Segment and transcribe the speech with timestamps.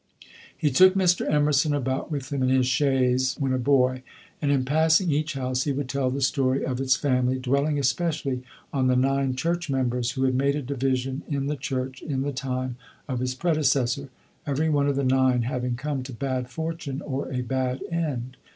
[0.57, 1.31] He took Mr.
[1.31, 4.01] Emerson about with him in his chaise when a boy,
[4.41, 8.41] and in passing each house he would tell the story of its family, dwelling especially
[8.73, 12.33] on the nine church members who had made a division in the church in the
[12.33, 12.77] time
[13.07, 14.09] of his predecessor;
[14.47, 18.37] every one of the nine having come to bad fortune or a bad end.